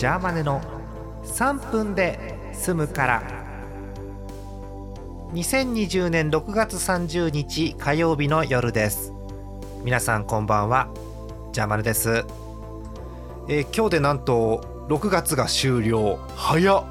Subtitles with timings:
[0.00, 0.62] ジャーマネの
[1.24, 3.22] 3分で済むから。
[5.34, 9.12] 2020年6月30日火曜日の夜です。
[9.84, 10.88] 皆さんこんばんは。
[11.52, 12.24] ジャーマネです、
[13.50, 16.18] えー今日でなんと6月が終了。
[16.34, 16.84] 早っ。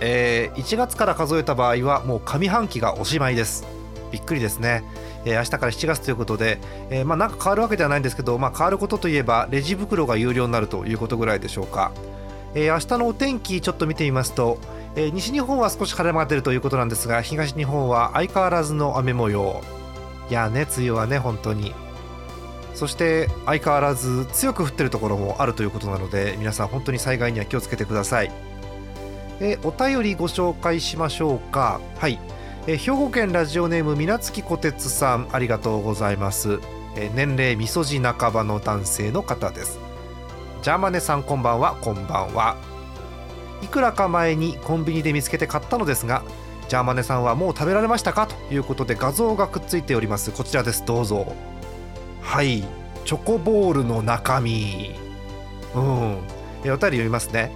[0.00, 3.66] えー1月から数えた場合はもう上半期がおしまいです。
[4.10, 4.84] びっくりですね、
[5.24, 6.58] えー明日から7月ということで、
[6.90, 11.92] えーまあなんか変わるわけではないんですけど、まあ、変わることといえばレジ袋が有料になるということぐらいでしょうか、
[12.54, 14.58] えー明日のお天気ちょっと見てみますと、
[14.96, 19.60] え西日本は少し晴れ間が出るということなんですが東日本は相変わらずの雨模様。
[20.28, 21.74] いやね梅雨はね本当に。
[22.74, 28.30] そして相変わらず強く降ってるところもあるということなので皆さん本当に災害には気をつけてください。
[29.40, 31.80] えお便りご紹介しましょうか。
[31.98, 32.18] はい、
[32.66, 36.60] え兵庫県ラジオネームみなつきこてつさんありがとうございます、
[36.94, 39.80] え年齢みそじ半ばの男性の方です。
[40.62, 42.56] ジャーマネさんこんばんはこんばんは。
[43.62, 46.22] いくらか前にコンビニで見つけて買ったのですが
[46.68, 48.26] ジャーマネさんはもう食べられましたか？
[48.26, 50.30] ということで画像がくっついております。
[50.30, 50.84] こちらです。
[50.84, 51.34] どうぞ。
[52.20, 52.62] はい。
[53.06, 54.94] チョコボールの中身。
[55.74, 56.18] うん。
[56.62, 57.52] えお便り読みますね。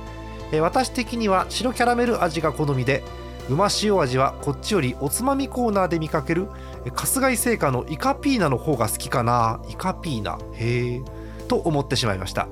[0.50, 3.04] え私的には白キャラメル味が好みで
[3.50, 6.48] うま塩味はこっちよりおつまみコーナーで見かける
[6.94, 9.60] 春日井製菓のイカピーナの方が好きかな。
[9.68, 10.38] イカピーナ。
[10.54, 11.02] へえ
[11.46, 12.48] と思ってしまいました、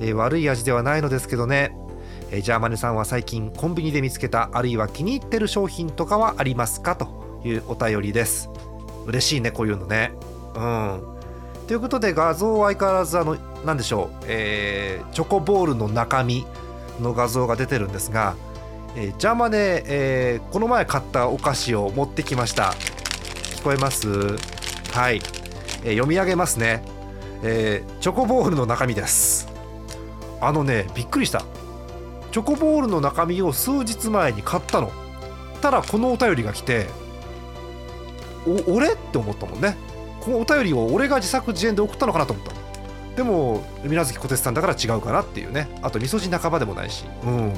[0.00, 1.76] えー悪い味ではないのですけどね。
[2.32, 6.96] えージャーマネさんは最近コンビニで見つけたあるいは気に入ってる商品とかはありますか？
[6.96, 8.50] というお便りです。
[9.06, 10.12] 嬉しいねこういうのね。
[10.56, 11.00] うん。
[11.68, 16.44] ということで画像は相変わらずあの何でしょう、えーチョコボールの中身
[17.00, 18.34] の画像が出てるんですが、
[18.98, 22.72] えージャーマネ、えーこの前買ったお菓子を持ってきました。
[23.58, 24.08] 聞こえます？
[24.08, 25.16] はい、
[25.84, 26.82] えー読み上げますね、
[27.42, 29.48] えーチョコボールの中身です。
[30.40, 31.44] あのねびっくりした。
[32.32, 34.90] チョコボールの中身を数日前に買ったの。
[35.60, 36.86] たらこのお便りが来て
[38.46, 38.94] お俺？
[38.94, 39.76] って思ったもんね。
[40.22, 42.52] このお便りを俺が自作自演で送ったのかなと思った。
[43.14, 45.68] でも水無月小鉄さんだから違うかなっていうね。
[45.82, 47.04] あと味噌汁半ばでもないし。
[47.24, 47.52] うん。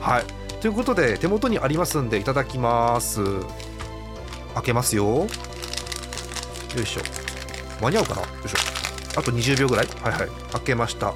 [0.00, 0.24] はい。
[0.60, 3.22] ということで手元にありますんでいただきます。
[4.54, 5.06] 開けますよ。
[5.06, 5.26] よ
[6.82, 7.00] いしょ。
[7.80, 8.20] 間に合うかな？
[8.20, 8.58] よいしょ。
[9.18, 9.86] あと20秒ぐらい？
[10.02, 10.28] はいはい。
[10.52, 11.14] 開けました。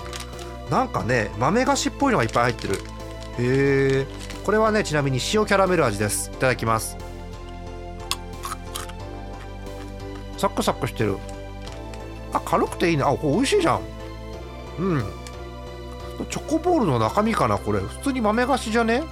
[0.70, 2.74] なんかね豆菓子っぽいのがいっぱい入ってる。
[3.38, 4.06] へえ
[4.44, 6.30] これはねちなみに塩キャラメル味です。
[6.32, 6.96] いただきます。
[10.38, 11.18] サクサクしてる。
[12.32, 13.02] あ軽くていいね。
[13.02, 13.80] あこれ美味しいじゃん。
[14.78, 15.04] うん。
[16.30, 17.58] チョコボールの中身かな？
[17.58, 17.80] これ。
[17.80, 19.02] 普通に豆菓子じゃね？